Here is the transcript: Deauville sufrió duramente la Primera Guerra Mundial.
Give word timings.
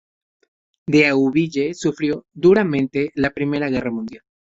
Deauville 0.87 1.75
sufrió 1.75 2.25
duramente 2.33 3.11
la 3.13 3.29
Primera 3.29 3.69
Guerra 3.69 3.91
Mundial. 3.91 4.23